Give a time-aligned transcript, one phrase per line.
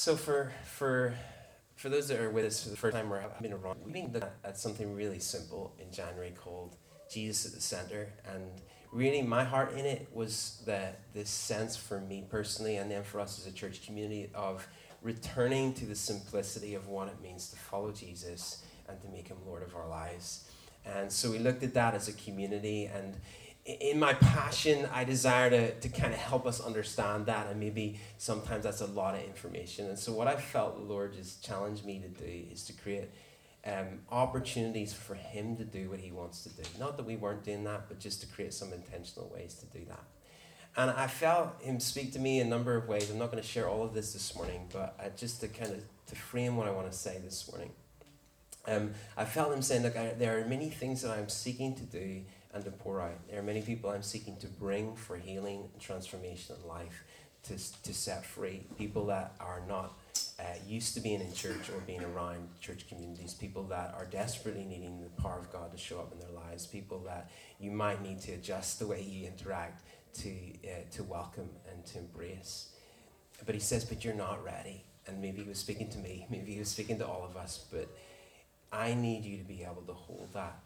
[0.00, 1.12] So for for
[1.76, 3.92] for those that are with us for the first time or have been around, we've
[3.92, 6.78] been at something really simple in January called
[7.12, 12.00] Jesus at the center, and really my heart in it was that this sense for
[12.00, 14.66] me personally, and then for us as a church community of
[15.02, 19.36] returning to the simplicity of what it means to follow Jesus and to make him
[19.46, 20.50] Lord of our lives.
[20.86, 23.18] And so we looked at that as a community and
[23.80, 27.98] in my passion, I desire to, to kind of help us understand that, and maybe
[28.18, 29.86] sometimes that's a lot of information.
[29.86, 33.10] And so, what I felt the Lord just challenged me to do is to create
[33.66, 36.62] um, opportunities for Him to do what He wants to do.
[36.78, 39.84] Not that we weren't doing that, but just to create some intentional ways to do
[39.86, 40.02] that.
[40.76, 43.10] And I felt Him speak to me a number of ways.
[43.10, 45.72] I'm not going to share all of this this morning, but I, just to kind
[45.72, 47.72] of to frame what I want to say this morning.
[48.66, 51.82] Um, I felt Him saying, Look, I, there are many things that I'm seeking to
[51.82, 53.28] do and to pour out.
[53.28, 57.04] There are many people I'm seeking to bring for healing and transformation in life,
[57.44, 58.66] to, to set free.
[58.76, 59.98] People that are not
[60.38, 64.64] uh, used to being in church or being around church communities, people that are desperately
[64.64, 68.02] needing the power of God to show up in their lives, people that you might
[68.02, 69.84] need to adjust the way you interact
[70.14, 70.30] to,
[70.64, 72.70] uh, to welcome and to embrace.
[73.46, 74.84] But he says, But you're not ready.
[75.06, 77.64] And maybe he was speaking to me, maybe he was speaking to all of us,
[77.70, 77.88] but
[78.72, 80.60] I need you to be able to hold that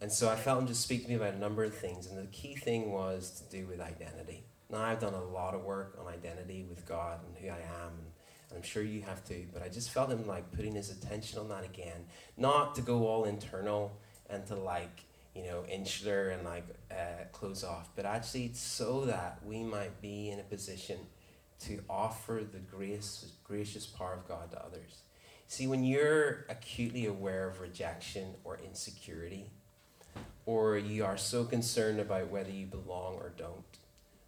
[0.00, 2.06] and so I felt him just speak to me about a number of things.
[2.06, 4.44] And the key thing was to do with identity.
[4.70, 7.92] Now, I've done a lot of work on identity with God and who I am.
[7.98, 8.12] And,
[8.54, 9.46] I'm sure you have too.
[9.52, 12.06] But I just felt him like putting his attention on that again.
[12.38, 13.98] Not to go all internal
[14.30, 17.90] and to like, you know, insular and like uh, close off.
[17.94, 20.98] But actually so that we might be in a position
[21.60, 25.02] to offer the grace, gracious power of God to others.
[25.46, 29.50] See, when you're acutely aware of rejection or insecurity,
[30.46, 33.78] or you are so concerned about whether you belong or don't,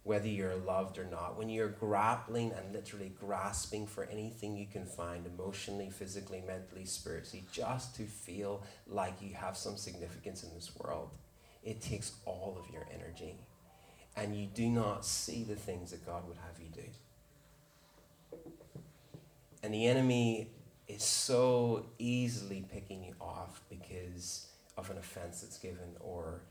[0.03, 4.85] whether you're loved or not, when you're grappling and literally grasping for anything you can
[4.85, 10.71] find emotionally, physically, mentally, spiritually, just to feel like you have some significance in this
[10.77, 11.09] world,
[11.63, 13.35] it takes all of your energy.
[14.15, 18.37] And you do not see the things that God would have you do.
[19.63, 20.49] And the enemy
[20.87, 24.50] is so easily picking you off because
[24.81, 26.41] of an offense that's given or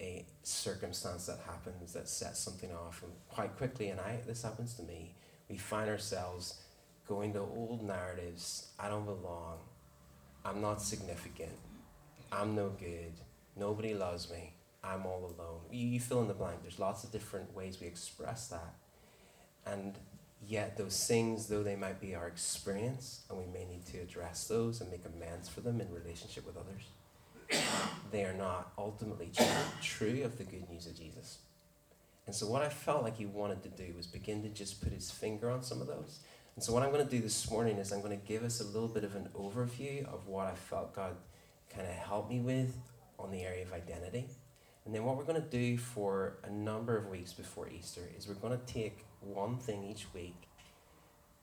[0.00, 3.02] a circumstance that happens that sets something off.
[3.02, 5.14] And quite quickly and I this happens to me
[5.48, 6.60] we find ourselves
[7.08, 8.70] going to old narratives.
[8.78, 9.58] I don't belong.
[10.44, 11.52] I'm not significant.
[12.32, 13.12] I'm no good.
[13.56, 14.54] Nobody loves me.
[14.82, 15.60] I'm all alone.
[15.70, 16.62] You, you fill in the blank.
[16.62, 18.74] There's lots of different ways we express that.
[19.66, 19.94] And
[20.46, 24.48] yet those things though they might be our experience and we may need to address
[24.48, 26.84] those and make amends for them in relationship with others
[28.10, 29.30] they are not ultimately
[29.82, 31.38] true of the good news of Jesus.
[32.26, 34.92] And so, what I felt like he wanted to do was begin to just put
[34.92, 36.20] his finger on some of those.
[36.54, 38.60] And so, what I'm going to do this morning is I'm going to give us
[38.60, 41.16] a little bit of an overview of what I felt God
[41.74, 42.76] kind of helped me with
[43.18, 44.28] on the area of identity.
[44.84, 48.28] And then, what we're going to do for a number of weeks before Easter is
[48.28, 50.48] we're going to take one thing each week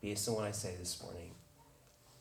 [0.01, 1.31] based on what I say this morning.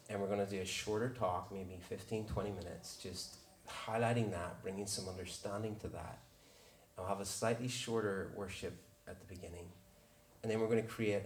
[0.08, 3.36] And we're going to do a shorter talk, maybe 15, 20 minutes, just
[3.68, 6.18] highlighting that, bringing some understanding to that.
[6.98, 8.74] I'll have a slightly shorter worship
[9.06, 9.68] at the beginning,
[10.42, 11.22] and then we're going to create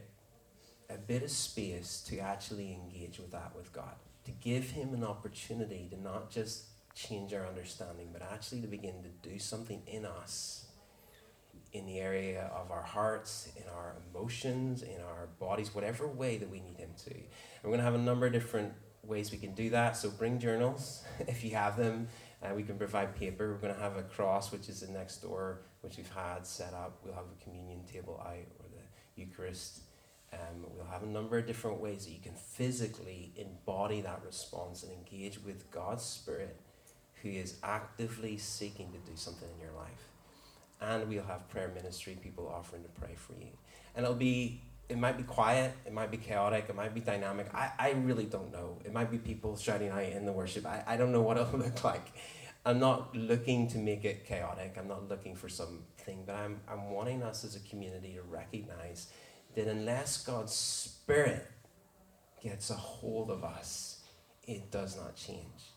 [0.88, 5.04] a bit of space to actually engage with that with God, to give Him an
[5.04, 6.64] opportunity to not just
[6.94, 10.66] change our understanding, but actually to begin to do something in us
[11.72, 16.50] in the area of our hearts, in our emotions, in our bodies, whatever way that
[16.50, 17.14] we need Him to.
[17.14, 17.24] And
[17.62, 18.72] we're going to have a number of different
[19.04, 19.96] ways we can do that.
[19.96, 22.08] So bring journals if you have them.
[22.42, 23.50] Uh, we can provide paper.
[23.50, 26.72] We're going to have a cross, which is the next door, which we've had set
[26.72, 26.98] up.
[27.04, 29.80] We'll have a communion table out or the Eucharist.
[30.32, 34.82] Um, we'll have a number of different ways that you can physically embody that response
[34.82, 36.56] and engage with God's Spirit,
[37.22, 40.08] who is actively seeking to do something in your life.
[40.80, 43.50] And we'll have prayer ministry, people offering to pray for you.
[43.94, 47.46] And it'll be it might be quiet, it might be chaotic, it might be dynamic.
[47.54, 48.78] I, I really don't know.
[48.84, 50.66] It might be people shouting out in the worship.
[50.66, 52.12] I, I don't know what it'll look like.
[52.66, 54.76] I'm not looking to make it chaotic.
[54.78, 59.10] I'm not looking for something, but I'm, I'm wanting us as a community to recognize
[59.54, 61.46] that unless God's Spirit
[62.42, 64.00] gets a hold of us,
[64.46, 65.72] it does not change.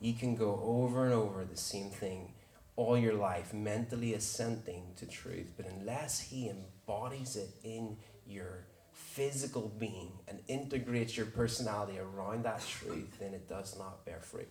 [0.00, 2.32] You can go over and over the same thing
[2.80, 9.70] all your life, mentally assenting to truth, but unless He embodies it in your physical
[9.78, 14.48] being and integrates your personality around that truth, then it does not bear fruit.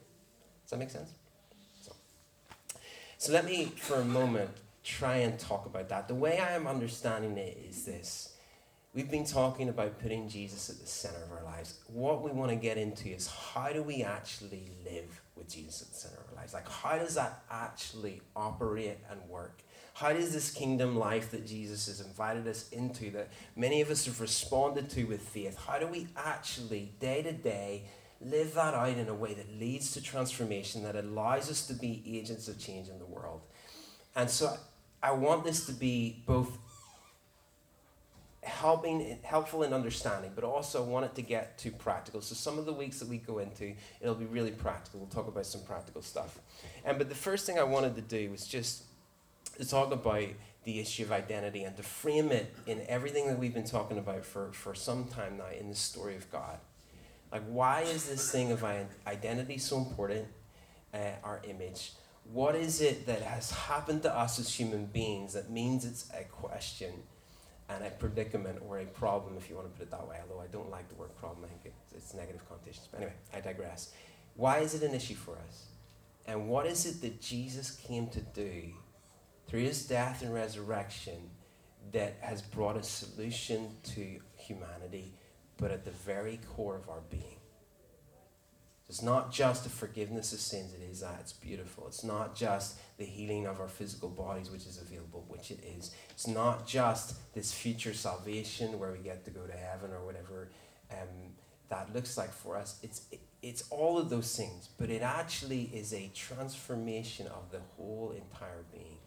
[0.61, 1.11] Does that make sense?
[1.81, 1.91] So,
[3.17, 4.51] so let me, for a moment,
[4.83, 6.07] try and talk about that.
[6.07, 8.35] The way I am understanding it is this
[8.91, 11.79] We've been talking about putting Jesus at the center of our lives.
[11.87, 15.89] What we want to get into is how do we actually live with Jesus at
[15.89, 16.21] the center
[16.53, 16.53] lives?
[16.53, 19.61] Like, how does that actually operate and work?
[19.93, 24.05] How does this kingdom life that Jesus has invited us into, that many of us
[24.05, 27.83] have responded to with faith, how do we actually, day to day,
[28.21, 32.03] live that out in a way that leads to transformation, that allows us to be
[32.07, 33.41] agents of change in the world?
[34.15, 34.55] And so
[35.03, 36.57] I want this to be both
[38.44, 42.21] helping helpful in understanding but also want it to get to practical.
[42.21, 45.01] So some of the weeks that we go into it'll be really practical.
[45.01, 46.39] We'll talk about some practical stuff.
[46.86, 48.83] And but the first thing i wanted to do was just
[49.57, 50.24] to talk about
[50.63, 54.24] the issue of identity and to frame it in everything that we've been talking about
[54.24, 56.59] for, for some time now in the story of god.
[57.31, 58.63] Like why is this thing of
[59.06, 60.27] identity so important
[60.94, 61.92] uh, our image?
[62.31, 66.24] What is it that has happened to us as human beings that means it's a
[66.24, 66.94] question
[67.69, 70.42] and a predicament or a problem, if you want to put it that way, although
[70.42, 72.88] I don't like the word problem, I think it's, it's negative connotations.
[72.92, 73.92] But anyway, I digress.
[74.36, 75.66] Why is it an issue for us?
[76.25, 78.74] And what is it that Jesus came to do
[79.48, 81.30] through his death and resurrection
[81.92, 85.13] that has brought a solution to humanity,
[85.57, 87.38] but at the very core of our being?
[88.89, 91.18] It's not just the forgiveness of sins, it is that.
[91.19, 91.86] It's beautiful.
[91.86, 95.91] It's not just the healing of our physical bodies, which is available, which it is.
[96.09, 100.50] It's not just this future salvation where we get to go to heaven or whatever
[100.91, 101.33] um,
[101.69, 102.80] that looks like for us.
[102.81, 107.59] It's, it, it's all of those things, but it actually is a transformation of the
[107.77, 108.97] whole entire being.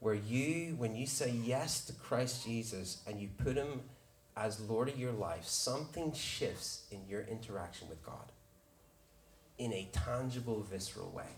[0.00, 3.82] Where you, when you say yes to Christ Jesus and you put him
[4.36, 8.32] as Lord of your life, something shifts in your interaction with God
[9.58, 11.28] in a tangible, visceral way.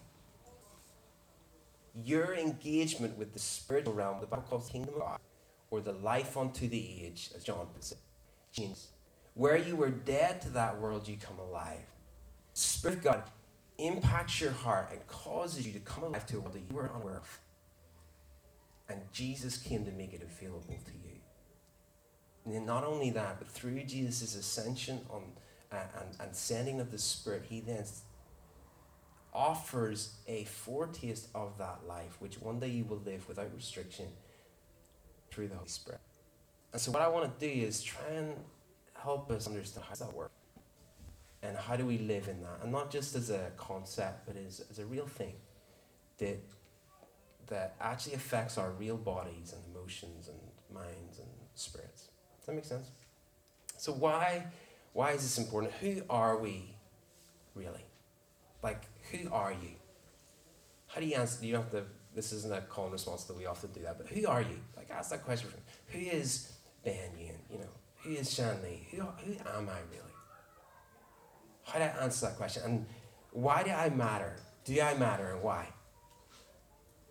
[2.05, 5.19] Your engagement with the spiritual realm, the Bible calls kingdom of God,
[5.71, 7.99] or the life unto the age, as John puts it,
[8.53, 8.89] changes.
[9.35, 11.85] Where you were dead to that world, you come alive.
[12.55, 13.23] Spirit God
[13.79, 16.91] impacts your heart and causes you to come alive to a world that you were
[16.95, 17.41] unaware of.
[18.89, 22.55] And Jesus came to make it available to you.
[22.55, 25.23] And not only that, but through Jesus' ascension on
[25.73, 27.85] uh, and, and sending of the Spirit, he then
[29.37, 34.07] offers a foretaste of that life, which one day you will live without restriction
[35.31, 36.01] through the Holy Spirit.
[36.73, 38.35] And so, what I want to do is try and
[39.01, 40.33] help us understand how does that work,
[41.43, 44.65] and how do we live in that, and not just as a concept, but as,
[44.71, 45.35] as a real thing
[46.19, 46.39] that
[47.49, 50.39] that actually affects our real bodies and emotions and
[50.75, 52.09] minds and spirits.
[52.39, 52.91] Does that make sense?
[53.77, 54.47] So why
[54.95, 55.75] why is this important?
[55.75, 56.75] Who are we
[57.55, 57.85] really?
[58.67, 58.83] Like
[59.13, 59.77] who are you?
[60.89, 61.47] How do you answer?
[61.47, 61.85] You don't have to,
[62.17, 64.59] this isn't a call and response that we often do that, but who are you?
[64.77, 66.51] Like, ask that question from Who is
[66.85, 67.37] Ben Yuen?
[67.49, 67.73] You know,
[68.03, 68.89] who is Shan Lee?
[68.91, 70.15] Who, who am I really?
[71.63, 72.65] How do I answer that question?
[72.65, 72.87] And
[73.31, 74.35] why do I matter?
[74.65, 75.69] Do I matter and why?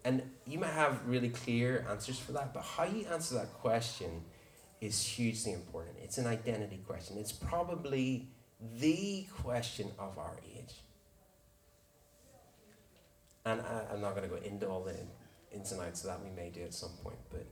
[0.03, 4.25] And you might have really clear answers for that, but how you answer that question
[4.81, 5.95] is hugely important.
[6.03, 7.17] It's an identity question.
[7.17, 8.27] It's probably
[8.77, 10.81] the question of our age
[13.45, 14.95] and I, am not going to go into all the
[15.51, 16.19] ins and outs of that.
[16.23, 17.45] We may do at some point, but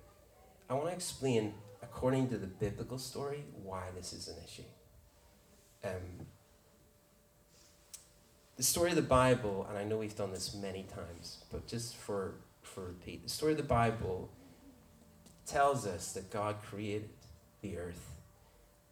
[0.69, 4.63] I want to explain, according to the biblical story, why this is an issue.
[5.83, 6.27] Um,
[8.57, 11.95] the story of the Bible, and I know we've done this many times, but just
[11.95, 14.29] for for repeat, the story of the Bible
[15.45, 17.09] tells us that God created
[17.61, 18.13] the earth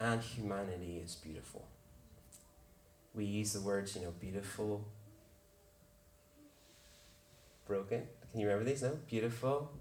[0.02, 1.64] and humanity is beautiful.
[3.14, 4.84] We use the words, you know, beautiful,
[7.72, 8.02] broken.
[8.30, 8.82] Can you remember these?
[8.82, 8.98] No?
[9.08, 9.72] Beautiful,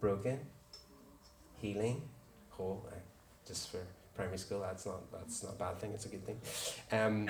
[0.00, 0.38] broken,
[1.60, 2.02] healing,
[2.50, 2.86] whole.
[3.44, 3.80] Just for
[4.14, 5.90] primary school, that's not that's not a bad thing.
[5.94, 6.38] It's a good thing.
[6.92, 7.28] Um,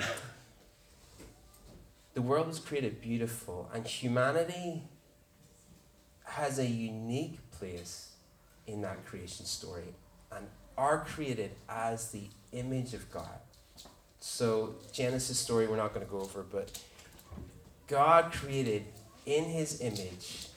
[2.13, 4.83] the world was created beautiful, and humanity
[6.25, 8.11] has a unique place
[8.67, 9.95] in that creation story,
[10.31, 10.45] and
[10.77, 13.39] are created as the image of God.
[14.19, 16.79] So Genesis story we're not going to go over, but
[17.87, 18.85] God created
[19.25, 20.47] in his image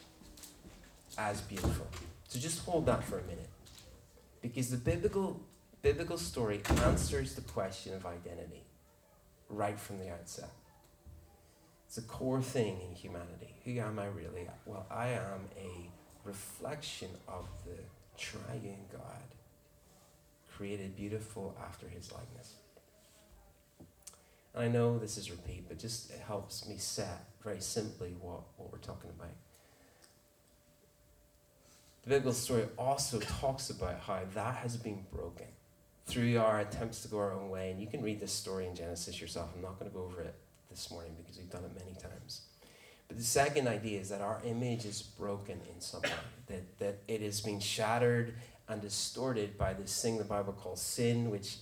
[1.18, 1.86] as beautiful.
[2.28, 3.48] So just hold that for a minute.
[4.42, 5.40] Because the biblical,
[5.82, 8.64] biblical story answers the question of identity
[9.48, 10.50] right from the outset.
[11.86, 13.54] It's a core thing in humanity.
[13.64, 14.48] Who am I really?
[14.64, 15.90] Well, I am a
[16.24, 17.78] reflection of the
[18.18, 19.22] triune God,
[20.52, 22.54] created beautiful after his likeness.
[24.54, 28.40] And I know this is repeat, but just it helps me set very simply what,
[28.56, 29.30] what we're talking about.
[32.02, 35.46] the biblical story also talks about how that has been broken
[36.06, 37.70] through our attempts to go our own way.
[37.70, 39.50] And you can read this story in Genesis yourself.
[39.54, 40.34] I'm not going to go over it
[40.68, 42.40] this morning because we've done it many times.
[43.06, 46.10] But the second idea is that our image is broken in some way,
[46.48, 48.34] that, that it is being shattered
[48.68, 51.58] and distorted by this thing the Bible calls sin, which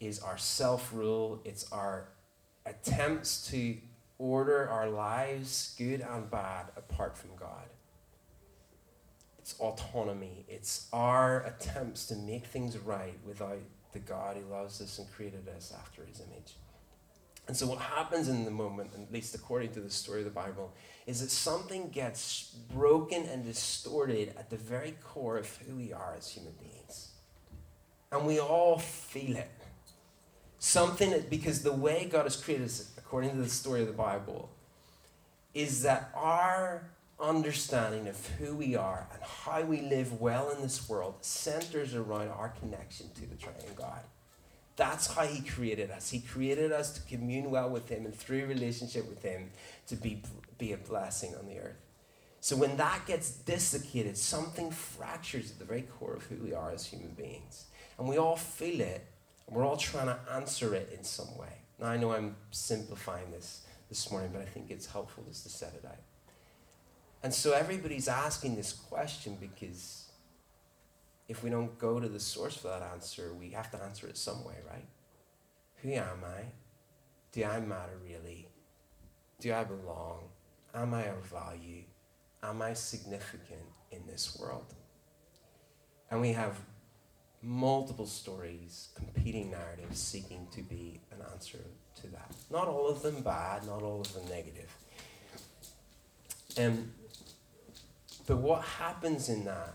[0.00, 2.08] is our self rule, it's our
[2.64, 3.76] attempts to
[4.18, 7.68] order our lives, good and bad, apart from God.
[9.38, 13.60] It's autonomy, it's our attempts to make things right without
[13.92, 16.54] the God who loves us and created us after his image.
[17.46, 20.32] And so, what happens in the moment, at least according to the story of the
[20.32, 20.72] Bible,
[21.06, 26.14] is that something gets broken and distorted at the very core of who we are
[26.18, 27.12] as human beings.
[28.10, 29.50] And we all feel it.
[30.58, 34.50] Something because the way God has created us, according to the story of the Bible,
[35.54, 40.88] is that our understanding of who we are and how we live well in this
[40.88, 44.00] world centers around our connection to the triune God.
[44.74, 46.10] That's how He created us.
[46.10, 49.50] He created us to commune well with Him and through relationship with Him
[49.86, 50.22] to be,
[50.58, 51.80] be a blessing on the earth.
[52.40, 56.72] So when that gets dislocated, something fractures at the very core of who we are
[56.72, 57.66] as human beings.
[57.98, 59.06] And we all feel it,
[59.46, 61.65] and we're all trying to answer it in some way.
[61.80, 65.48] Now, I know I'm simplifying this this morning, but I think it's helpful just to
[65.48, 65.98] set it out.
[67.22, 70.10] And so everybody's asking this question because
[71.28, 74.16] if we don't go to the source for that answer, we have to answer it
[74.16, 74.86] some way, right?
[75.82, 76.44] Who am I?
[77.32, 78.48] Do I matter really?
[79.40, 80.28] Do I belong?
[80.74, 81.82] Am I of value?
[82.42, 84.74] Am I significant in this world?
[86.10, 86.58] And we have
[87.46, 91.60] multiple stories, competing narratives seeking to be an answer
[92.00, 92.32] to that.
[92.50, 94.76] Not all of them bad, not all of them negative.
[96.58, 96.90] Um,
[98.26, 99.74] but what happens in that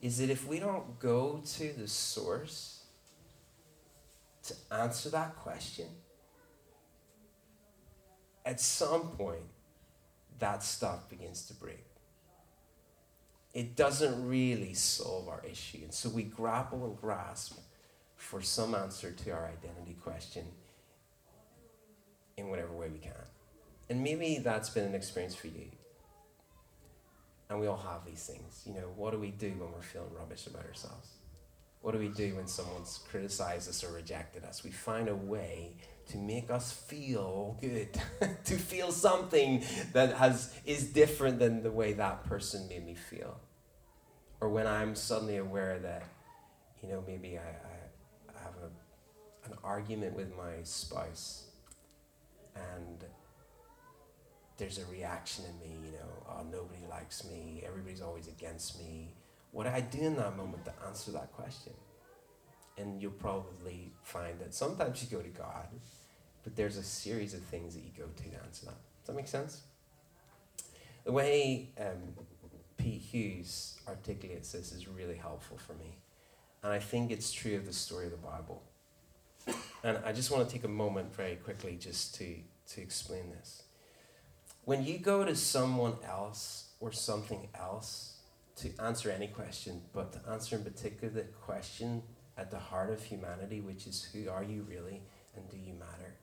[0.00, 2.84] is that if we don't go to the source
[4.44, 5.86] to answer that question,
[8.44, 9.42] at some point,
[10.38, 11.85] that stuff begins to break.
[13.56, 15.78] It doesn't really solve our issue.
[15.82, 17.58] And so we grapple and grasp
[18.14, 20.44] for some answer to our identity question
[22.36, 23.12] in whatever way we can.
[23.88, 25.70] And maybe that's been an experience for you.
[27.48, 28.62] And we all have these things.
[28.66, 31.12] You know, what do we do when we're feeling rubbish about ourselves?
[31.80, 34.64] What do we do when someone's criticized us or rejected us?
[34.64, 35.76] We find a way
[36.10, 37.98] to make us feel good,
[38.44, 43.40] to feel something that has is different than the way that person made me feel.
[44.40, 46.04] Or when I'm suddenly aware that,
[46.82, 51.44] you know, maybe I, I have a, an argument with my spouse
[52.54, 53.04] and
[54.58, 59.14] there's a reaction in me, you know, oh, nobody likes me, everybody's always against me.
[59.52, 61.72] What do I do in that moment to answer that question?
[62.78, 65.68] And you'll probably find that sometimes you go to God,
[66.44, 68.76] but there's a series of things that you go to to answer that.
[69.00, 69.62] Does that make sense?
[71.04, 72.14] The way um,
[72.86, 75.98] Pete Hughes articulates this is really helpful for me.
[76.62, 78.62] And I think it's true of the story of the Bible.
[79.82, 82.36] And I just want to take a moment very quickly just to,
[82.74, 83.64] to explain this.
[84.66, 88.18] When you go to someone else or something else
[88.58, 92.04] to answer any question, but to answer in particular the question
[92.38, 95.02] at the heart of humanity, which is who are you really
[95.34, 96.14] and do you matter?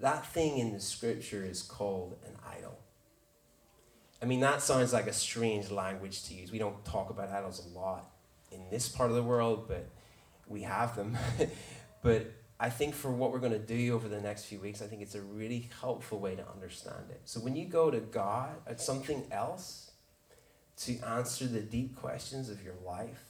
[0.00, 2.78] That thing in the scripture is called an idol.
[4.22, 6.52] I mean, that sounds like a strange language to use.
[6.52, 8.10] We don't talk about idols a lot
[8.52, 9.88] in this part of the world, but
[10.46, 11.16] we have them.
[12.02, 14.86] but I think for what we're going to do over the next few weeks, I
[14.86, 17.22] think it's a really helpful way to understand it.
[17.24, 19.92] So when you go to God at something else
[20.78, 23.24] to answer the deep questions of your life,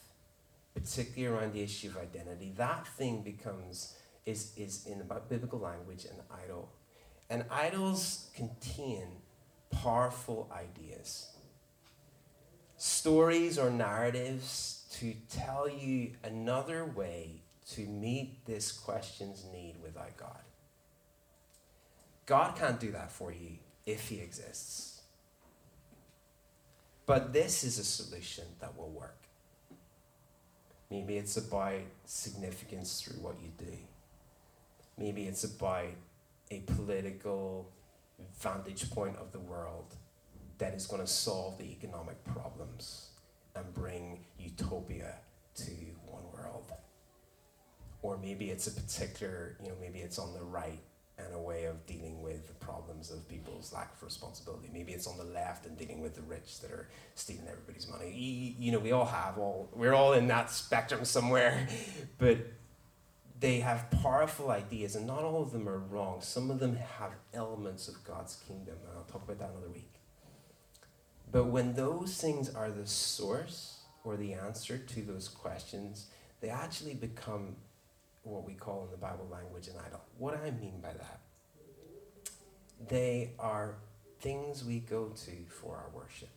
[0.75, 3.95] particularly around the issue of identity, that thing becomes
[4.27, 6.73] is is in the biblical language an idol.
[7.29, 9.07] And idols contain
[9.71, 11.29] powerful ideas.
[12.77, 20.43] Stories or narratives to tell you another way to meet this question's need without God.
[22.27, 25.03] God can't do that for you if He exists.
[27.07, 29.17] But this is a solution that will work.
[30.91, 33.77] Maybe it's about significance through what you do.
[34.99, 35.95] Maybe it's about
[36.51, 37.69] a political
[38.39, 39.97] vantage point of the world
[40.59, 43.11] that is going to solve the economic problems
[43.55, 45.15] and bring utopia
[45.55, 45.71] to
[46.07, 46.73] one world
[48.03, 50.81] or maybe it's a particular, you know, maybe it's on the right
[51.19, 54.71] and a way of dealing with the problems of people's lack of responsibility.
[54.73, 58.11] Maybe it's on the left and dealing with the rich that are stealing everybody's money.
[58.11, 61.69] You, you know, we all have all we're all in that spectrum somewhere,
[62.19, 62.39] but
[63.41, 66.21] they have powerful ideas, and not all of them are wrong.
[66.21, 69.95] Some of them have elements of God's kingdom, and I'll talk about that another week.
[71.33, 76.07] But when those things are the source or the answer to those questions,
[76.41, 77.57] they actually become
[78.25, 80.01] what we call in the Bible language an idol.
[80.19, 81.21] What do I mean by that?
[82.89, 83.77] They are
[84.21, 86.29] things we go to for our worship.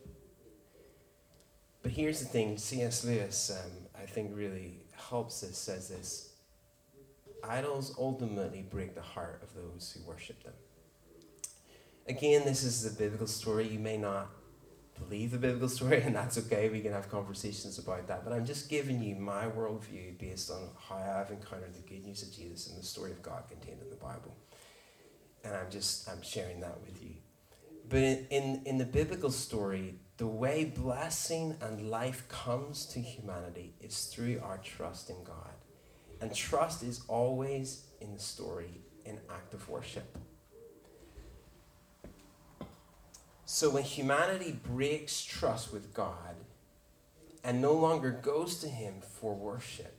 [1.82, 3.04] But here's the thing C.S.
[3.04, 3.70] Lewis, um,
[4.00, 6.33] I think, really helps us, says this
[7.48, 10.54] idols ultimately break the heart of those who worship them.
[12.06, 13.66] Again, this is a biblical story.
[13.68, 14.30] You may not
[14.98, 16.68] believe the biblical story, and that's okay.
[16.68, 18.24] We can have conversations about that.
[18.24, 22.22] But I'm just giving you my worldview based on how I've encountered the good news
[22.22, 24.36] of Jesus and the story of God contained in the Bible.
[25.44, 27.14] And I'm just I'm sharing that with you.
[27.88, 33.74] But in, in, in the biblical story, the way blessing and life comes to humanity
[33.80, 35.53] is through our trust in God.
[36.24, 40.16] And trust is always in the story an act of worship.
[43.44, 46.36] So when humanity breaks trust with God
[47.44, 49.94] and no longer goes to Him for worship,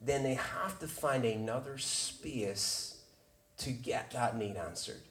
[0.00, 3.02] then they have to find another space
[3.56, 5.02] to get that need answered.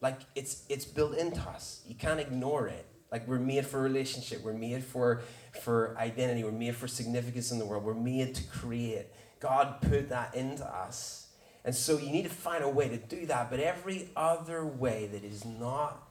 [0.00, 1.82] Like it's it's built into us.
[1.84, 2.86] You can't ignore it.
[3.10, 4.42] Like we're made for relationship.
[4.42, 5.22] We're made for
[5.62, 6.44] for identity.
[6.44, 7.84] We're made for significance in the world.
[7.84, 9.06] We're made to create.
[9.40, 11.28] God put that into us.
[11.64, 13.50] And so you need to find a way to do that.
[13.50, 16.10] But every other way that is not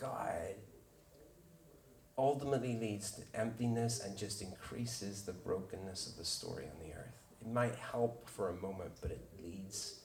[0.00, 0.54] God
[2.16, 7.12] ultimately leads to emptiness and just increases the brokenness of the story on the earth.
[7.40, 10.00] It might help for a moment, but it leads,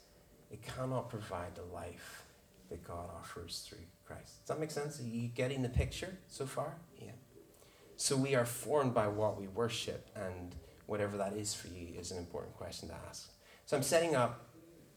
[0.51, 2.24] it cannot provide the life
[2.69, 4.39] that God offers through Christ.
[4.41, 4.99] Does that make sense?
[4.99, 6.75] Are you getting the picture so far?
[6.99, 7.11] Yeah.
[7.97, 10.55] So we are formed by what we worship, and
[10.85, 13.31] whatever that is for you is an important question to ask.
[13.65, 14.49] So I'm setting up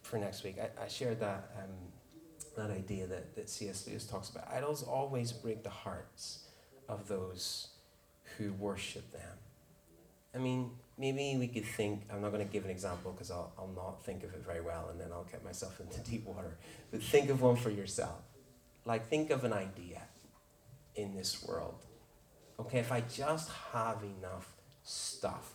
[0.03, 0.57] for next week.
[0.61, 1.93] I, I shared that um,
[2.57, 3.87] that idea that, that C.S.
[3.87, 4.49] Lewis talks about.
[4.53, 6.49] Idols always break the hearts
[6.89, 7.69] of those
[8.37, 9.39] who worship them.
[10.35, 13.53] I mean, maybe we could think, I'm not going to give an example because I'll,
[13.59, 16.59] I'll not think of it very well and then I'll get myself into deep water.
[16.91, 18.21] But think of one for yourself.
[18.85, 20.03] Like, think of an idea
[20.95, 21.85] in this world.
[22.59, 25.53] Okay, if I just have enough stuff,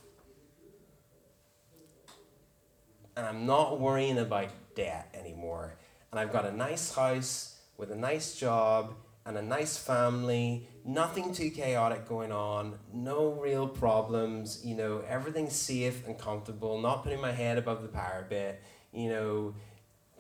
[3.16, 5.76] and I'm not worrying about debt anymore,
[6.12, 8.94] and I've got a nice house with a nice job
[9.26, 15.56] and a nice family, nothing too chaotic going on, no real problems, you know, everything's
[15.56, 19.56] safe and comfortable, not putting my head above the parapet, you know,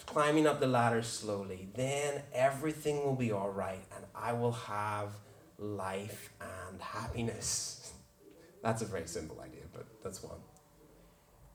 [0.06, 5.10] climbing up the ladder slowly, then everything will be all right and I will have
[5.58, 7.94] life and happiness.
[8.64, 10.38] That's a very simple idea, but that's one.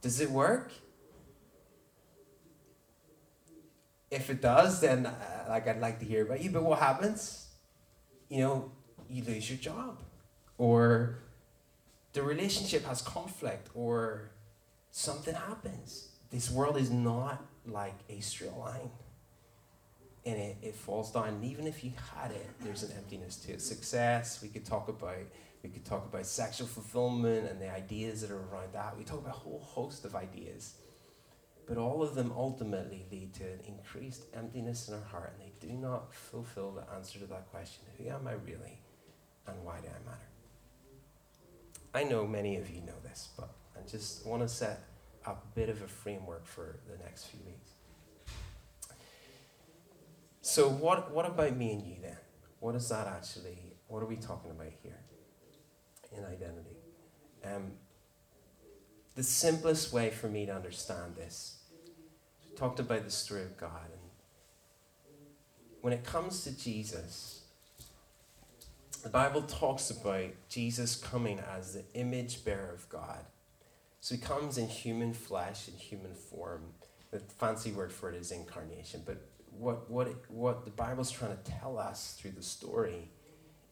[0.03, 0.73] Does it work?
[4.11, 6.51] if it does, then uh, like I'd like to hear about you.
[6.51, 7.49] But what happens?
[8.29, 8.73] You know,
[9.11, 9.99] you lose your job,
[10.57, 11.19] or
[12.13, 14.31] the relationship has conflict, or
[14.91, 16.09] something happens.
[16.31, 18.91] This world is not like a straight line.
[20.27, 21.29] And it, it falls down.
[21.29, 23.63] And even if you had it, there's an emptiness to it.
[23.63, 25.17] Success, we could talk about
[25.63, 28.97] we could talk about sexual fulfillment and the ideas that are around that.
[28.97, 30.75] We talk about a whole host of ideas.
[31.67, 35.67] But all of them ultimately lead to an increased emptiness in our heart, and they
[35.67, 38.81] do not fulfill the answer to that question who am I really,
[39.49, 40.29] and why do I matter?
[41.95, 44.85] I know many of you know this, but I just want to set
[45.27, 47.71] a bit of a framework for the next few weeks.
[50.41, 52.17] So, what, what about me and you then?
[52.61, 53.59] What is that actually?
[53.89, 54.99] What are we talking about here
[56.17, 56.77] in identity?
[57.45, 57.73] Um,
[59.15, 61.59] the simplest way for me to understand this
[62.57, 63.91] talked about the story of God.
[63.93, 64.01] And
[65.81, 67.38] when it comes to Jesus,
[69.03, 73.25] the Bible talks about Jesus coming as the image bearer of God.
[74.01, 76.63] So he comes in human flesh, in human form.
[77.11, 79.03] The fancy word for it is incarnation.
[79.05, 83.11] But what, what, what the Bible's trying to tell us through the story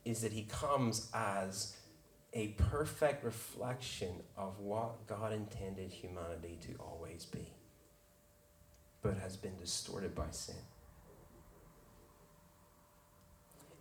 [0.04, 1.76] is that he comes as
[2.32, 7.56] a perfect reflection of what God intended humanity to always be
[9.06, 10.56] but has been distorted by sin.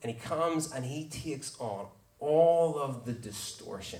[0.01, 1.87] And he comes and he takes on
[2.19, 3.99] all of the distortion,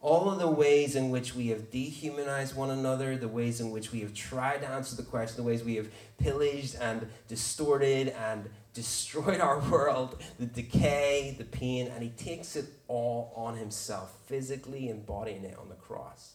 [0.00, 3.92] all of the ways in which we have dehumanized one another, the ways in which
[3.92, 8.48] we have tried to answer the question, the ways we have pillaged and distorted and
[8.74, 14.88] destroyed our world, the decay, the pain, and he takes it all on himself, physically
[14.88, 16.34] embodying it on the cross.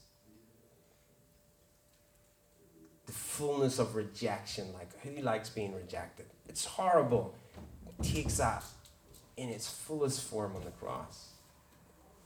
[3.05, 6.25] The fullness of rejection, like who likes being rejected?
[6.47, 7.35] It's horrible.
[8.01, 8.63] Takes that
[9.37, 11.29] in its fullest form on the cross.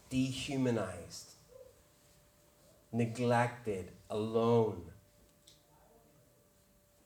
[0.10, 1.32] Dehumanized,
[2.92, 4.84] neglected, alone.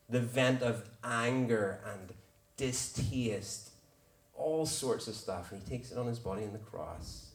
[0.09, 2.13] The vent of anger and
[2.57, 3.71] distaste,
[4.35, 5.51] all sorts of stuff.
[5.51, 7.31] And he takes it on his body on the cross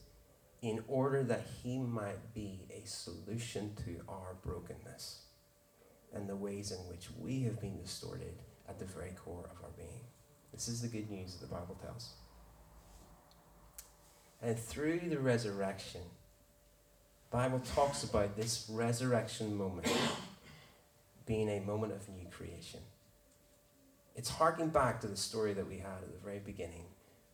[0.63, 5.23] in order that he might be a solution to our brokenness
[6.13, 8.35] and the ways in which we have been distorted
[8.69, 10.01] at the very core of our being.
[10.57, 12.15] This is the good news that the Bible tells.
[14.41, 16.01] And through the resurrection,
[17.31, 19.87] the Bible talks about this resurrection moment
[21.27, 22.81] being a moment of new creation.
[24.15, 26.87] It's harking back to the story that we had at the very beginning,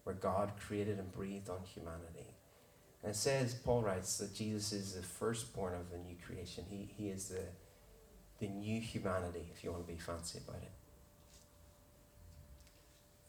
[0.03, 2.35] where God created and breathed on humanity.
[3.05, 6.65] And it says, Paul writes, that Jesus is the firstborn of the new creation.
[6.69, 7.45] He, he is the,
[8.41, 10.73] the new humanity, if you want to be fancy about it.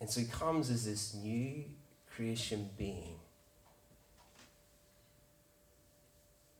[0.03, 1.63] And so he comes as this new
[2.13, 3.15] creation being,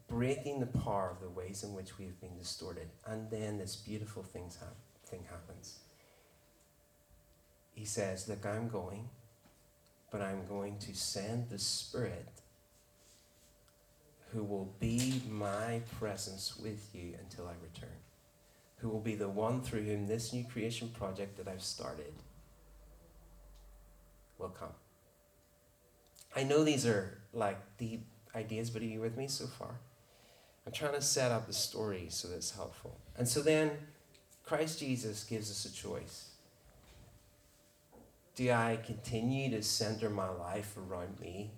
[0.08, 2.88] breaking the power of the ways in which we have been distorted.
[3.06, 4.68] And then this beautiful things ha-
[5.06, 5.80] thing happens
[7.74, 9.10] he says, Look, I'm going,
[10.10, 12.30] but I'm going to send the Spirit
[14.32, 17.98] who will be my presence with you until I return,
[18.78, 22.14] who will be the one through whom this new creation project that I've started
[24.38, 24.74] will come.
[26.36, 29.80] I know these are like deep ideas, but are you with me so far?
[30.66, 32.98] I'm trying to set up the story so that's helpful.
[33.18, 33.72] And so then
[34.46, 36.30] Christ Jesus gives us a choice
[38.36, 41.52] do I continue to center my life around me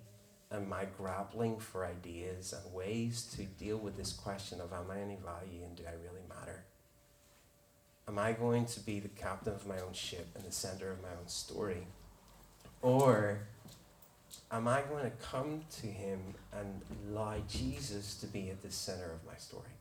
[0.50, 5.00] and my grappling for ideas and ways to deal with this question of am I
[5.00, 6.64] any value and do I really matter?
[8.06, 11.02] Am I going to be the captain of my own ship and the center of
[11.02, 11.86] my own story?
[12.86, 13.40] Or
[14.52, 16.20] am I going to come to him
[16.52, 19.74] and allow Jesus to be at the center of my story?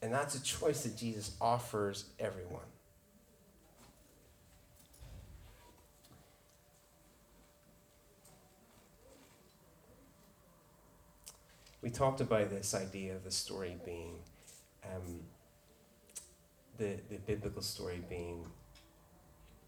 [0.00, 2.62] And that's a choice that Jesus offers everyone.
[11.80, 14.14] we talked about this idea of the story being
[14.84, 15.18] um,
[16.78, 18.46] the, the biblical story being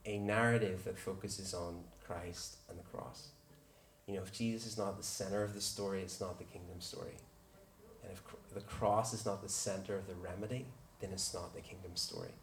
[0.04, 3.28] a narrative that focuses on Christ and the cross.
[4.06, 6.80] You know, if Jesus is not the center of the story, it's not the kingdom
[6.80, 7.16] story.
[8.02, 8.22] And if
[8.54, 10.66] the cross is not the center of the remedy,
[11.00, 12.34] then it's not the kingdom story.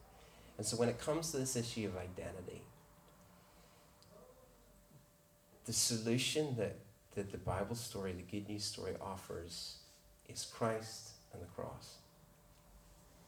[0.57, 2.63] And so when it comes to this issue of identity,
[5.65, 6.75] the solution that
[7.15, 9.77] that the Bible story, the good news story, offers
[10.29, 11.95] is Christ and the cross.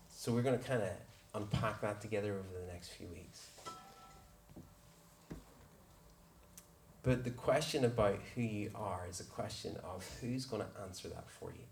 [0.10, 0.90] So we're going to kind of
[1.36, 3.48] unpack that together over the next few weeks.
[7.04, 11.10] But the question about who you are is a question of who's going to answer
[11.10, 11.66] that for you.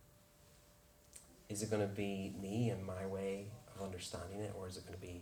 [1.49, 4.85] Is it going to be me and my way of understanding it, or is it
[4.85, 5.21] going to be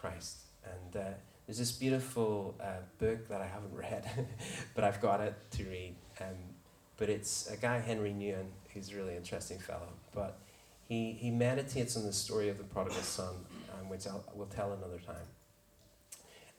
[0.00, 0.38] Christ?
[0.64, 1.10] And uh,
[1.46, 4.08] there's this beautiful uh, book that I haven't read,
[4.74, 5.96] but I've got it to read.
[6.20, 6.36] Um,
[6.96, 9.88] but it's a guy, Henri Nouwen, who's a really interesting fellow.
[10.14, 10.38] But
[10.88, 13.34] he, he meditates on the story of the prodigal son,
[13.72, 15.26] um, which I'll, will tell another time.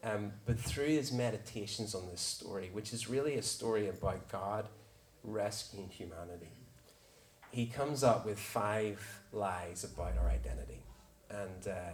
[0.05, 4.69] Um, but through his meditations on this story, which is really a story about God
[5.23, 6.51] rescuing humanity,
[7.49, 9.01] he comes up with five
[9.33, 10.83] lies about our identity.
[11.31, 11.93] And uh,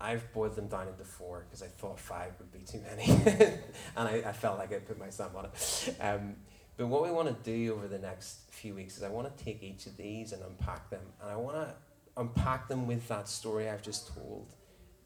[0.00, 3.10] I've boiled them down into four because I thought five would be too many.
[3.96, 5.96] and I, I, felt like I put my stamp on it.
[6.00, 6.36] Um,
[6.76, 9.44] but what we want to do over the next few weeks is I want to
[9.44, 11.02] take each of these and unpack them.
[11.20, 11.74] And I want to
[12.16, 14.46] unpack them with that story I've just told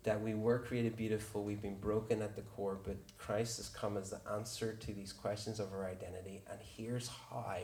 [0.05, 3.97] that we were created beautiful, we've been broken at the core, but Christ has come
[3.97, 6.43] as the answer to these questions of our identity.
[6.51, 7.57] And here's how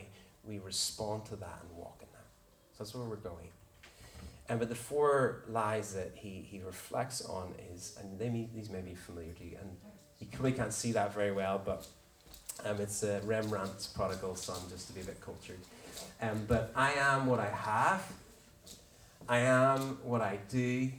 [0.44, 2.27] we respond to that and walk in that.
[2.72, 3.48] So that's where we're going.
[4.48, 8.70] And but the four lies that he, he reflects on is, and they may, these
[8.70, 9.77] may be familiar to you, and
[10.20, 11.87] you probably can't see that very well, but
[12.64, 15.59] um, it's uh, Rembrandt's Prodigal Son, just to be a bit cultured.
[16.22, 18.11] Um, but I am what I have.
[19.29, 20.90] I am what I do.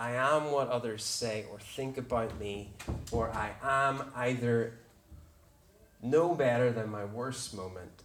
[0.00, 2.72] I am what others say or think about me,
[3.10, 4.74] or I am either
[6.02, 8.02] no better than my worst moment,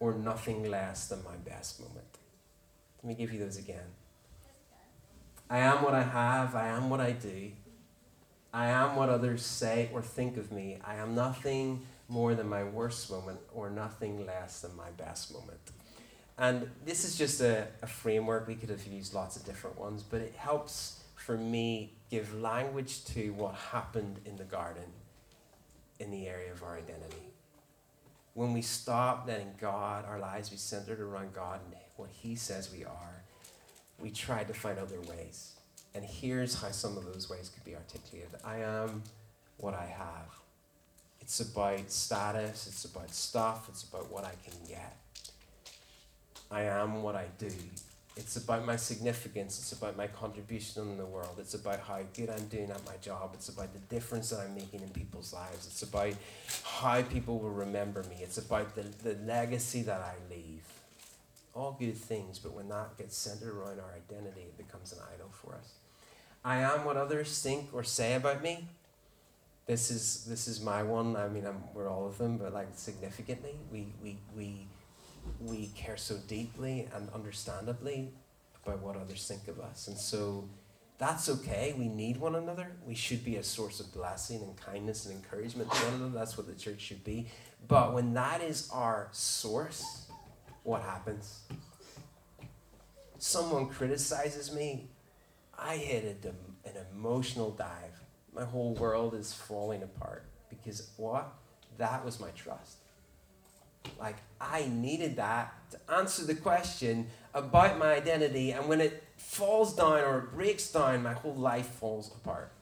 [0.00, 2.18] or nothing less than my best moment.
[3.02, 3.86] Let me give you those again.
[5.48, 7.52] I am what I have, I am what I do.
[8.52, 10.78] I am what others say or think of me.
[10.84, 15.60] I am nothing more than my worst moment or nothing less than my best moment.
[16.42, 18.48] And this is just a, a framework.
[18.48, 23.04] We could have used lots of different ones, but it helps for me give language
[23.04, 24.90] to what happened in the garden
[26.00, 27.30] in the area of our identity.
[28.34, 32.72] When we stop letting God, our lives be centered around God and what He says
[32.76, 33.22] we are,
[34.00, 35.52] we try to find other ways.
[35.94, 39.04] And here's how some of those ways could be articulated I am
[39.58, 40.40] what I have.
[41.20, 44.96] It's about status, it's about stuff, it's about what I can get.
[46.52, 47.50] I am what I do.
[48.14, 49.58] It's about my significance.
[49.58, 51.36] It's about my contribution in the world.
[51.38, 53.30] It's about how good I'm doing at my job.
[53.32, 55.66] It's about the difference that I'm making in people's lives.
[55.66, 56.12] It's about
[56.62, 58.16] how people will remember me.
[58.20, 60.62] It's about the, the legacy that I leave.
[61.54, 65.30] All good things, but when that gets centered around our identity, it becomes an idol
[65.30, 65.72] for us.
[66.44, 68.68] I am what others think or say about me.
[69.66, 71.14] This is this is my one.
[71.14, 74.66] I mean, I'm, we're all of them, but like significantly, we we we
[75.40, 78.12] we care so deeply and understandably
[78.64, 79.88] about what others think of us.
[79.88, 80.48] And so
[80.98, 81.74] that's okay.
[81.76, 82.72] We need one another.
[82.86, 86.18] We should be a source of blessing and kindness and encouragement to one another.
[86.18, 87.26] That's what the church should be.
[87.66, 90.06] But when that is our source,
[90.62, 91.40] what happens?
[93.18, 94.88] Someone criticizes me,
[95.58, 98.00] I hit a, an emotional dive.
[98.34, 101.32] My whole world is falling apart because what?
[101.78, 102.81] That was my trust.
[103.98, 109.74] Like, I needed that to answer the question about my identity, and when it falls
[109.74, 112.52] down or it breaks down, my whole life falls apart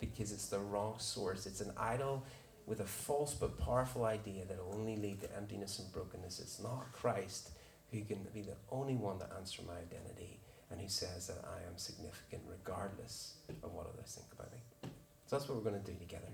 [0.00, 1.46] because it's the wrong source.
[1.46, 2.24] It's an idol
[2.66, 6.38] with a false but powerful idea that will only lead to emptiness and brokenness.
[6.38, 7.50] It's not Christ
[7.90, 11.66] who can be the only one to answer my identity and who says that I
[11.66, 14.58] am significant regardless of what others think about me.
[15.26, 16.28] So that's what we're going to do together.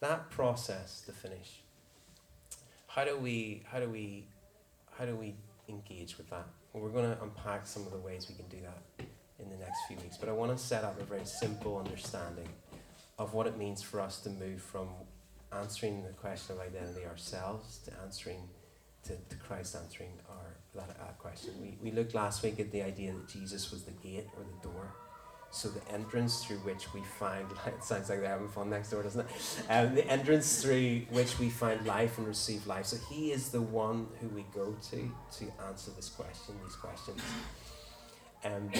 [0.00, 1.60] That process to finish
[2.96, 4.24] how do we how do we
[4.98, 5.34] how do we
[5.68, 6.46] engage with that?
[6.72, 9.06] Well, we're going to unpack some of the ways we can do that
[9.38, 12.48] in the next few weeks but i want to set up a very simple understanding
[13.18, 14.88] of what it means for us to move from
[15.52, 18.40] answering the question of identity ourselves to answering
[19.04, 21.52] to, to christ answering our that question.
[21.60, 24.68] We, we looked last week at the idea that jesus was the gate or the
[24.68, 24.94] door
[25.50, 29.02] so the entrance through which we find it sounds like they're having fun next door,
[29.02, 29.26] doesn't it?
[29.70, 32.86] Um, the entrance through which we find life and receive life.
[32.86, 37.22] So he is the one who we go to to answer this question, these questions.
[38.44, 38.70] Um,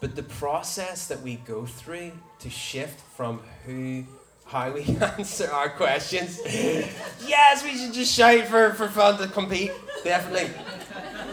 [0.00, 4.04] but the process that we go through to shift from who
[4.46, 6.40] how we answer our questions.
[6.44, 9.72] yes, we should just shout for, for fun to compete.
[10.04, 10.50] Definitely.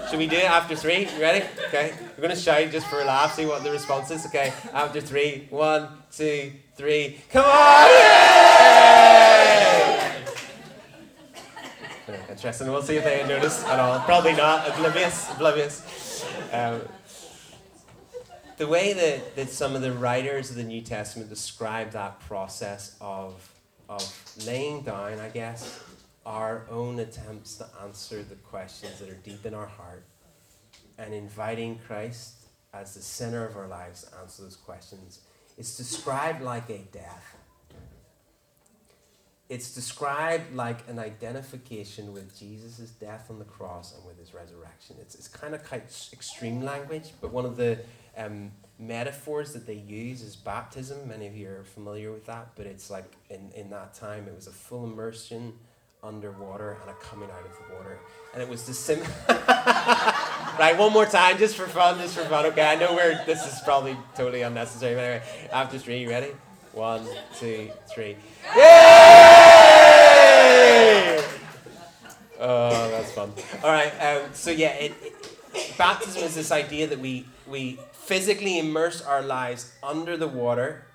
[0.10, 1.08] Should we do it after three?
[1.14, 1.46] You ready?
[1.68, 1.94] Okay.
[2.22, 4.28] We're going to shout just for a laugh, see what the response is.
[4.28, 4.54] Okay.
[4.74, 5.48] After three.
[5.50, 7.20] One, two, three.
[7.32, 7.88] Come on!
[7.90, 8.94] Yay!
[12.30, 12.68] Interesting.
[12.68, 14.00] We'll see if they notice at all.
[14.02, 14.70] Probably not.
[14.70, 15.32] Oblivious.
[15.32, 16.24] Oblivious.
[16.52, 16.82] Um,
[18.58, 22.98] the way that, that some of the writers of the New Testament describe that process
[23.02, 23.52] of,
[23.90, 25.82] of laying down, I guess,
[26.28, 30.04] our own attempts to answer the questions that are deep in our heart
[31.02, 35.22] and inviting Christ as the center of our lives to answer those questions.
[35.58, 37.38] It's described like a death.
[39.50, 44.96] It's described like an identification with Jesus' death on the cross and with his resurrection.
[45.02, 45.84] It's, it's kind of quite
[46.14, 47.80] extreme language, but one of the
[48.16, 51.06] um, metaphors that they use is baptism.
[51.10, 54.36] Many of you are familiar with that, but it's like in, in that time, it
[54.36, 55.54] was a full immersion
[56.04, 58.00] underwater and a coming out of the water.
[58.34, 59.00] And it was the sim.
[59.30, 62.46] right, one more time, just for fun, just for fun.
[62.48, 63.24] Okay, I know we're.
[63.26, 66.32] This is probably totally unnecessary, but anyway, after three, you ready?
[66.74, 67.06] One,
[67.38, 68.16] two, three.
[68.56, 68.62] Yay!
[72.40, 73.32] Oh, that's fun.
[73.64, 73.92] All right.
[74.00, 79.22] Um, so yeah, it, it, baptism is this idea that we we physically immerse our
[79.22, 80.86] lives under the water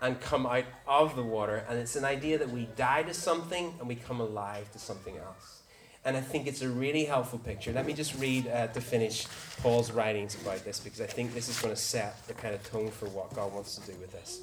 [0.00, 1.64] and come out of the water.
[1.68, 5.16] And it's an idea that we die to something and we come alive to something
[5.16, 5.62] else.
[6.04, 7.72] And I think it's a really helpful picture.
[7.72, 9.26] Let me just read uh, to finish
[9.60, 12.62] Paul's writings about this because I think this is going to set the kind of
[12.70, 14.42] tone for what God wants to do with this.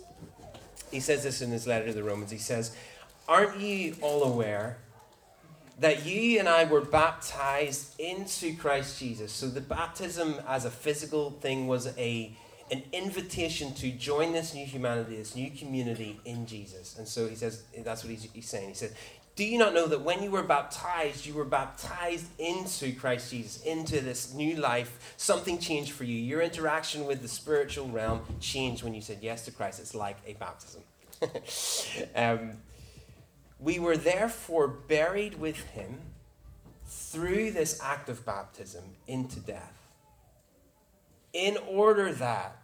[0.91, 2.31] He says this in his letter to the Romans.
[2.31, 2.75] He says,
[3.29, 4.77] Aren't you all aware
[5.79, 9.31] that you and I were baptized into Christ Jesus.
[9.31, 12.35] So the baptism as a physical thing was a
[12.71, 16.97] an invitation to join this new humanity, this new community in Jesus.
[16.97, 18.69] And so he says, that's what he's, he's saying.
[18.69, 18.93] He said,
[19.35, 23.61] Do you not know that when you were baptized, you were baptized into Christ Jesus,
[23.63, 25.13] into this new life?
[25.17, 26.15] Something changed for you.
[26.15, 29.79] Your interaction with the spiritual realm changed when you said yes to Christ.
[29.79, 30.81] It's like a baptism.
[32.15, 32.57] um,
[33.59, 35.99] we were therefore buried with him
[36.85, 39.82] through this act of baptism into death,
[41.33, 42.57] in order that,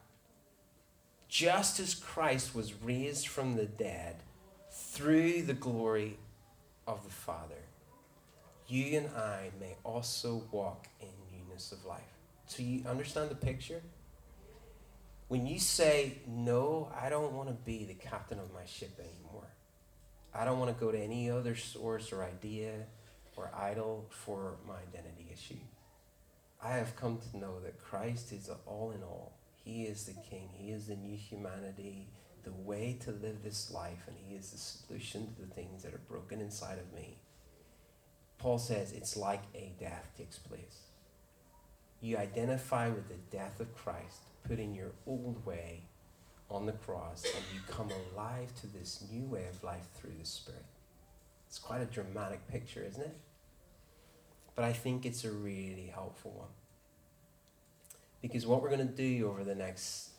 [1.27, 4.17] just as Christ was raised from the dead
[4.71, 6.17] through the glory
[6.87, 7.63] of the Father,
[8.67, 12.01] you and I may also walk in newness of life.
[12.45, 13.81] So you understand the picture?
[15.27, 19.47] When you say, No, I don't want to be the captain of my ship anymore.
[20.33, 22.73] I don't want to go to any other source or idea
[23.35, 25.59] or idol for my identity issue.
[26.61, 29.37] I have come to know that Christ is all in all.
[29.63, 30.49] He is the King.
[30.53, 32.09] He is the new humanity,
[32.43, 35.93] the way to live this life, and He is the solution to the things that
[35.93, 37.17] are broken inside of me.
[38.37, 40.87] Paul says it's like a death takes place.
[42.01, 45.83] You identify with the death of Christ, putting your old way
[46.49, 50.25] on the cross and you come alive to this new way of life through the
[50.25, 50.65] Spirit.
[51.47, 53.17] It's quite a dramatic picture, isn't it?
[54.59, 56.49] But I think it's a really helpful one.
[58.21, 60.09] Because what we're going to do over the next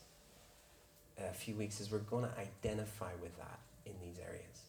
[1.19, 4.63] uh, few weeks is we're going to identify with that in these areas.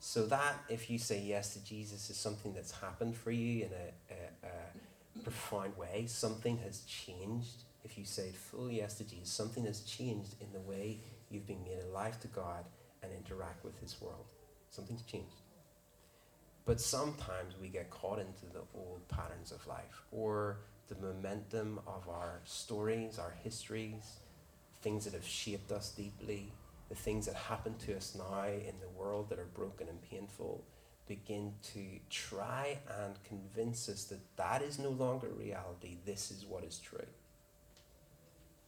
[0.00, 3.72] So that if you say yes to Jesus is something that's happened for you in
[3.72, 4.48] a, a,
[5.18, 9.80] a profound way, something has changed if you say full yes to Jesus, something has
[9.80, 10.96] changed in the way
[11.30, 12.64] you've been made alive to God
[13.02, 14.24] and interact with His world.
[14.70, 15.43] Something's changed.
[16.66, 22.08] But sometimes we get caught into the old patterns of life or the momentum of
[22.08, 24.20] our stories, our histories,
[24.82, 26.52] things that have shaped us deeply,
[26.88, 30.64] the things that happen to us now in the world that are broken and painful
[31.06, 35.98] begin to try and convince us that that is no longer reality.
[36.06, 37.06] This is what is true.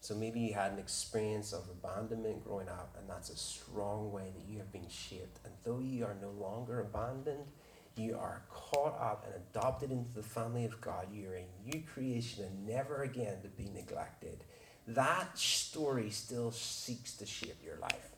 [0.01, 4.33] So maybe you had an experience of abandonment growing up, and that's a strong way
[4.37, 5.41] that you have been shaped.
[5.45, 7.47] And though you are no longer abandoned,
[7.97, 11.07] you are caught up and adopted into the family of God.
[11.13, 14.45] You are a new creation and never again to be neglected.
[14.87, 18.11] That story still seeks to shape your life.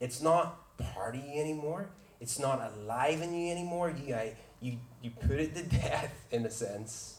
[0.00, 1.90] It's not part of you anymore.
[2.20, 3.90] It's not alive in you anymore.
[3.90, 4.16] You,
[4.60, 7.18] you, you put it to death in a sense.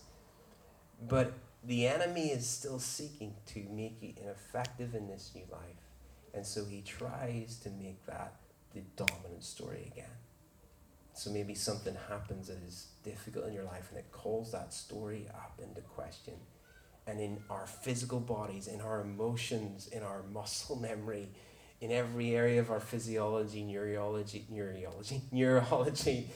[1.08, 5.62] But the enemy is still seeking to make you ineffective in this new life.
[6.34, 8.36] And so he tries to make that
[8.74, 10.10] the dominant story again.
[11.13, 15.28] So maybe something happens that is difficult in your life and it calls that story
[15.30, 16.34] up into question.
[17.06, 21.30] And in our physical bodies, in our emotions, in our muscle memory,
[21.82, 26.30] in every area of our physiology, neurology, neurology, neurology,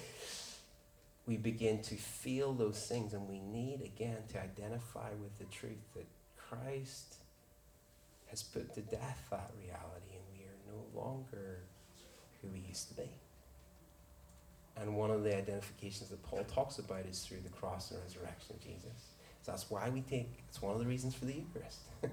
[1.27, 5.93] we begin to feel those things, and we need again to identify with the truth
[5.95, 6.05] that
[6.38, 7.15] Christ
[8.27, 11.59] has put to death that reality, and we are no longer
[12.41, 13.09] who we used to be.
[14.77, 18.55] And one of the identifications that Paul talks about is through the cross and resurrection
[18.55, 19.13] of Jesus.
[19.41, 21.81] So that's why we take, it's one of the reasons for the Eucharist.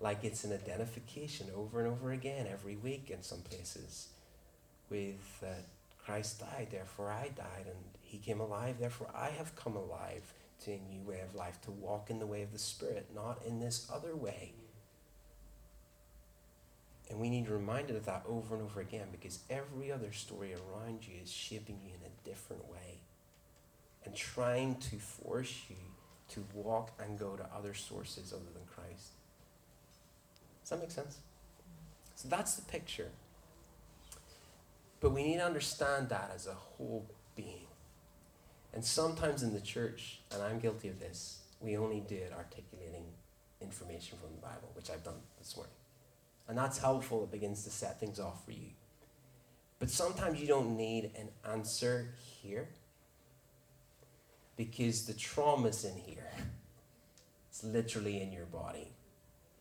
[0.00, 4.08] like it's an identification over and over again every week in some places
[4.88, 5.48] with uh,
[6.04, 10.32] Christ died, therefore I died, and he came alive, therefore I have come alive
[10.64, 13.40] to a new way of life, to walk in the way of the Spirit, not
[13.46, 14.54] in this other way.
[17.20, 21.16] We need reminded of that over and over again because every other story around you
[21.22, 23.02] is shaping you in a different way
[24.06, 25.76] and trying to force you
[26.30, 29.10] to walk and go to other sources other than Christ.
[30.62, 31.18] Does that make sense?
[32.14, 33.10] So that's the picture.
[35.00, 37.04] But we need to understand that as a whole
[37.36, 37.66] being.
[38.72, 43.04] And sometimes in the church, and I'm guilty of this, we only did articulating
[43.60, 45.74] information from the Bible, which I've done this morning.
[46.50, 47.22] And that's helpful.
[47.22, 48.70] It begins to set things off for you.
[49.78, 52.08] But sometimes you don't need an answer
[52.42, 52.68] here
[54.56, 56.32] because the trauma's in here.
[57.48, 58.88] It's literally in your body.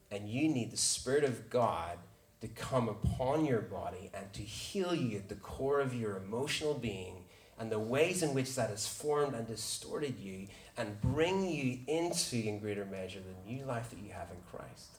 [0.09, 1.99] And you need the Spirit of God
[2.41, 6.73] to come upon your body and to heal you at the core of your emotional
[6.73, 7.25] being
[7.59, 12.37] and the ways in which that has formed and distorted you and bring you into,
[12.37, 14.98] in greater measure, the new life that you have in Christ.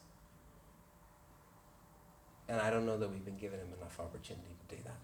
[2.51, 4.99] And I don't know that we've been given him enough opportunity to do that.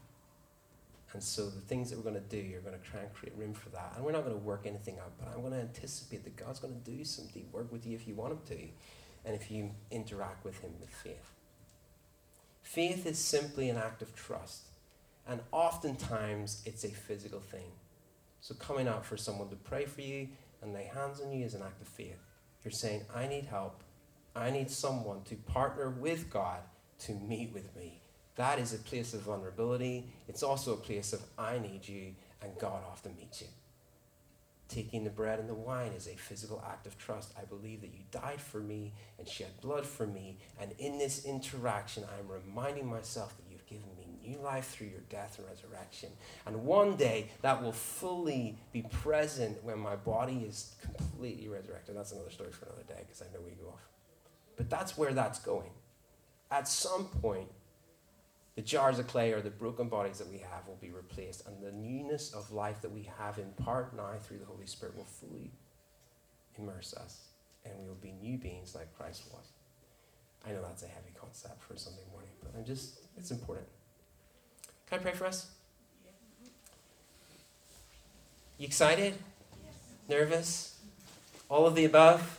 [1.13, 3.39] And so the things that we're going to do, you're going to try and create
[3.39, 3.93] room for that.
[3.95, 6.59] And we're not going to work anything out, but I'm going to anticipate that God's
[6.59, 8.59] going to do some deep work with you if you want Him to,
[9.25, 11.31] and if you interact with Him with faith.
[12.63, 14.65] Faith is simply an act of trust,
[15.29, 17.71] and oftentimes it's a physical thing.
[18.41, 20.29] So coming out for someone to pray for you
[20.61, 22.19] and lay hands on you is an act of faith.
[22.65, 23.85] You're saying, I need help.
[24.35, 26.61] I need someone to partner with God
[27.01, 28.01] to meet with me.
[28.37, 30.05] That is a place of vulnerability.
[30.29, 33.49] It's also a place of I need you and God often meets you.
[34.69, 37.33] Taking the bread and the wine is a physical act of trust.
[37.41, 40.39] I believe that you died for me and shed blood for me.
[40.61, 45.01] And in this interaction, I'm reminding myself that you've given me new life through your
[45.09, 46.11] death and resurrection.
[46.47, 51.97] And one day that will fully be present when my body is completely resurrected.
[51.97, 53.89] That's another story for another day because I know we go off.
[54.57, 55.71] But that's where that's going.
[56.51, 57.49] At some point,
[58.55, 61.63] the jars of clay or the broken bodies that we have will be replaced, and
[61.63, 65.05] the newness of life that we have in part now through the Holy Spirit will
[65.05, 65.51] fully
[66.59, 67.29] immerse us,
[67.65, 69.49] and we will be new beings like Christ was.
[70.47, 73.67] I know that's a heavy concept for Sunday morning, but I'm just, it's important.
[74.89, 75.51] Can I pray for us?
[78.57, 79.15] You excited?
[79.65, 79.75] Yes.
[80.09, 80.79] Nervous?
[81.51, 82.39] All of the above?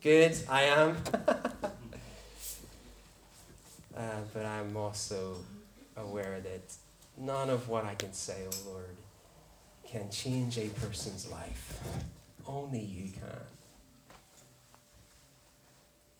[0.00, 0.96] Good, I am.
[3.96, 5.36] Uh, but I'm also
[5.96, 6.74] aware that
[7.16, 8.96] none of what I can say, oh Lord,
[9.86, 11.78] can change a person's life.
[12.46, 13.22] Only you can.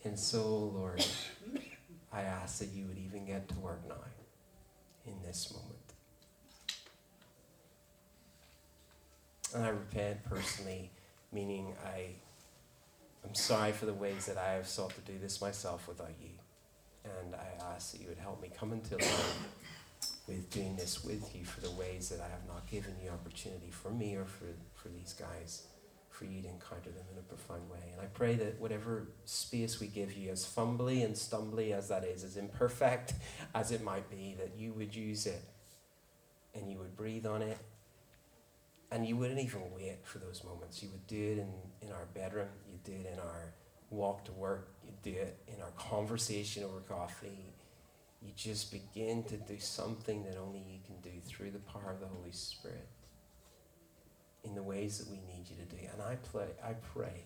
[0.05, 1.05] And so, Lord,
[2.13, 3.95] I ask that you would even get to work now
[5.07, 5.75] in this moment.
[9.55, 10.91] And I repent personally,
[11.33, 12.09] meaning I,
[13.27, 16.31] I'm sorry for the ways that I have sought to do this myself without you.
[17.05, 19.45] And I ask that you would help me come into line
[20.27, 23.71] with doing this with you for the ways that I have not given you opportunity
[23.71, 25.67] for me or for, for these guys,
[26.09, 27.93] for you to encounter them in a profound way.
[27.93, 32.05] And I pray that whatever space we give you, as fumbly and stumbly as that
[32.05, 33.15] is, as imperfect
[33.55, 35.43] as it might be, that you would use it
[36.55, 37.59] and you would breathe on it
[38.91, 40.83] and you wouldn't even wait for those moments.
[40.83, 43.53] You would do it in, in our bedroom, you do it in our
[43.91, 44.69] walk to work,
[45.05, 47.53] do it in our conversation over coffee.
[48.23, 52.01] You just begin to do something that only you can do through the power of
[52.01, 52.89] the Holy Spirit
[54.43, 55.83] in the ways that we need you to do.
[55.93, 57.25] And I pray, I pray,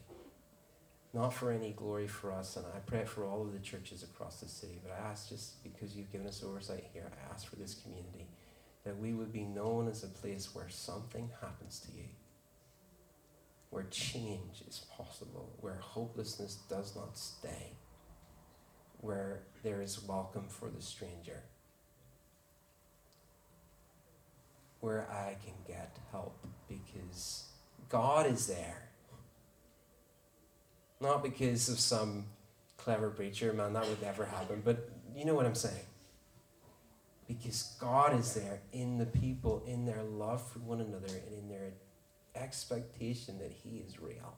[1.15, 4.41] not for any glory for us, and I pray for all of the churches across
[4.41, 7.57] the city, but I ask just because you've given us oversight here, I ask for
[7.57, 8.27] this community
[8.85, 12.09] that we would be known as a place where something happens to you
[13.71, 17.73] where change is possible, where hopelessness does not stay,
[19.01, 21.43] where there is welcome for the stranger,
[24.81, 27.45] where I can get help because
[27.89, 28.89] God is there.
[31.01, 32.27] Not because of some
[32.77, 35.85] clever preacher, man, that would never happen, but you know what I'm saying.
[37.27, 41.49] Because God is there in the people, in their love for one another, and in
[41.51, 41.73] their
[42.41, 44.37] expectation that He is real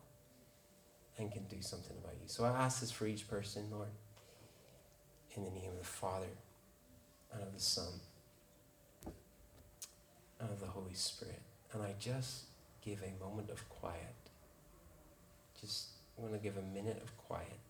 [1.19, 2.27] and can do something about you.
[2.27, 3.91] So I ask this for each person, Lord,
[5.37, 6.33] in the name of the Father
[7.33, 8.01] and of the Son
[10.41, 11.43] and of the Holy Spirit.
[11.73, 12.45] And I just
[12.83, 14.17] give a moment of quiet.
[15.61, 17.61] Just want to give a minute of quiet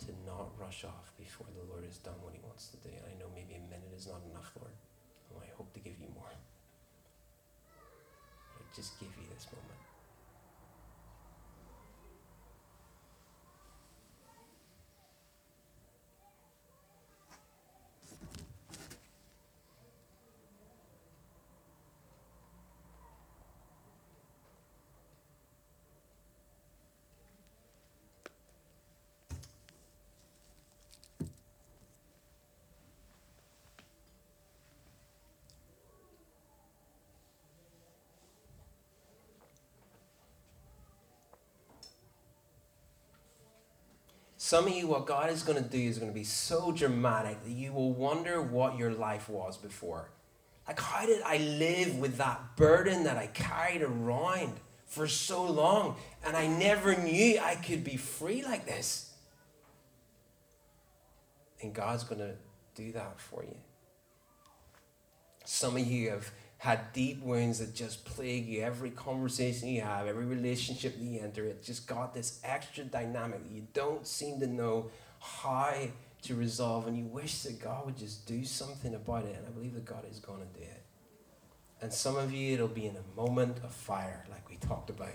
[0.00, 2.88] to not rush off before the Lord has done what He wants to do.
[2.88, 4.72] And I know maybe a minute is not enough, Lord.
[5.40, 6.30] I hope to give you more
[8.74, 9.81] just give you this moment.
[44.44, 47.44] Some of you, what God is going to do is going to be so dramatic
[47.44, 50.10] that you will wonder what your life was before.
[50.66, 55.94] Like, how did I live with that burden that I carried around for so long?
[56.26, 59.12] And I never knew I could be free like this.
[61.60, 62.34] And God's going to
[62.74, 63.54] do that for you.
[65.44, 66.32] Some of you have
[66.62, 68.62] had deep wounds that just plague you.
[68.62, 73.66] Every conversation you have, every relationship you enter, it just got this extra dynamic you
[73.74, 74.88] don't seem to know
[75.18, 75.74] how
[76.22, 79.34] to resolve, and you wish that God would just do something about it.
[79.36, 80.82] And I believe that God is going to do it.
[81.80, 85.08] And some of you, it'll be in a moment of fire, like we talked about.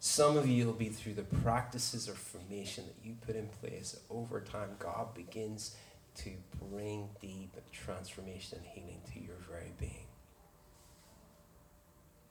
[0.00, 3.98] Some of you, it'll be through the practices or formation that you put in place.
[4.10, 5.76] Over time, God begins
[6.16, 6.32] to
[6.70, 10.07] bring deep transformation and healing to your very being.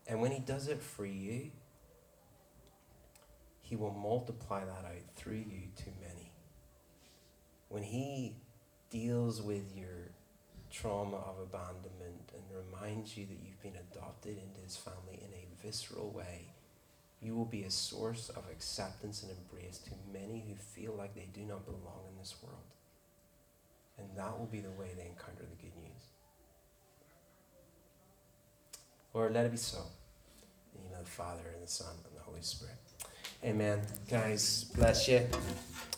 [0.07, 1.51] And when He does it for you,
[3.61, 6.31] He will multiply that out through you to many.
[7.69, 8.35] When He
[8.89, 10.11] deals with your
[10.71, 15.65] trauma of abandonment and reminds you that you've been adopted into His family in a
[15.65, 16.53] visceral way,
[17.21, 21.27] you will be a source of acceptance and embrace to many who feel like they
[21.33, 22.61] do not belong in this world.
[23.97, 25.96] And that will be the way they encounter the good news.
[29.17, 29.79] Lord, let it be so.
[30.75, 32.75] In the name of the Father, and the Son, and the Holy Spirit.
[33.43, 33.81] Amen.
[34.07, 35.25] Guys, bless you.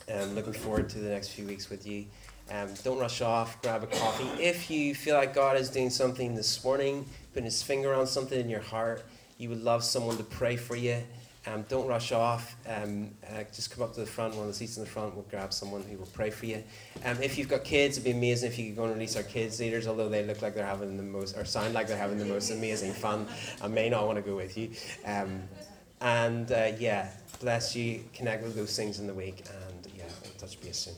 [0.10, 2.06] I'm looking forward to the next few weeks with you.
[2.50, 4.42] Um, don't rush off, grab a coffee.
[4.42, 8.40] If you feel like God is doing something this morning, putting his finger on something
[8.40, 9.04] in your heart,
[9.38, 11.04] you would love someone to pray for you,
[11.48, 12.56] um, don't rush off.
[12.68, 15.16] Um, uh, just come up to the front, one of the seats in the front.
[15.16, 16.64] We'll grab someone who will pray for you.
[17.06, 19.24] Um, if you've got kids, it'd be amazing if you could go and release our
[19.24, 22.18] kids leaders, although they look like they're having the most, or sound like they're having
[22.18, 23.26] the most amazing fun.
[23.62, 24.72] I may not want to go with you.
[25.06, 25.44] Um,
[26.02, 27.10] and uh, yeah,
[27.40, 28.04] bless you.
[28.14, 30.96] Connect with those things in the week, and yeah, we'll touch base soon.